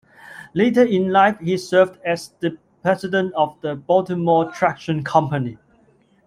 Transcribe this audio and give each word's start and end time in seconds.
Later 0.55 0.83
in 0.83 1.11
life 1.11 1.37
he 1.39 1.55
served 1.59 1.99
as 2.03 2.29
the 2.39 2.57
President 2.81 3.35
of 3.35 3.55
the 3.61 3.75
Baltimore 3.75 4.51
Traction 4.51 5.03
Company. 5.03 5.59